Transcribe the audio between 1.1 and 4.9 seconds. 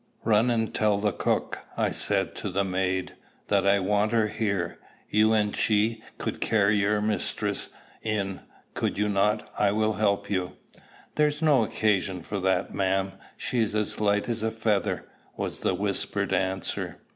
cook," I said to the maid, "that I want her here.